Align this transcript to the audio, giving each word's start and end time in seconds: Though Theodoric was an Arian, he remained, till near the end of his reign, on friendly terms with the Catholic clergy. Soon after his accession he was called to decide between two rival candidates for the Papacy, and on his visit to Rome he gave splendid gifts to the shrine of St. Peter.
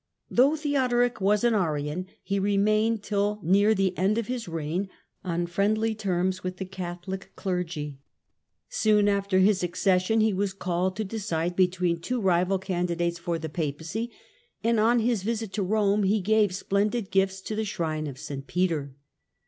Though 0.31 0.55
Theodoric 0.55 1.21
was 1.21 1.43
an 1.43 1.53
Arian, 1.53 2.07
he 2.23 2.39
remained, 2.39 3.03
till 3.03 3.39
near 3.43 3.75
the 3.75 3.95
end 3.95 4.17
of 4.17 4.25
his 4.25 4.47
reign, 4.47 4.89
on 5.23 5.45
friendly 5.45 5.93
terms 5.93 6.43
with 6.43 6.57
the 6.57 6.65
Catholic 6.65 7.31
clergy. 7.35 7.99
Soon 8.67 9.07
after 9.07 9.37
his 9.37 9.61
accession 9.61 10.19
he 10.19 10.33
was 10.33 10.53
called 10.53 10.95
to 10.95 11.03
decide 11.03 11.55
between 11.55 11.99
two 12.01 12.19
rival 12.19 12.57
candidates 12.57 13.19
for 13.19 13.37
the 13.37 13.47
Papacy, 13.47 14.11
and 14.63 14.79
on 14.79 15.01
his 15.01 15.21
visit 15.21 15.53
to 15.53 15.61
Rome 15.61 16.01
he 16.01 16.19
gave 16.19 16.55
splendid 16.55 17.11
gifts 17.11 17.39
to 17.41 17.55
the 17.55 17.63
shrine 17.63 18.07
of 18.07 18.17
St. 18.17 18.47
Peter. 18.47 18.95